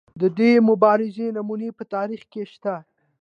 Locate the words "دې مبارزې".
0.39-1.27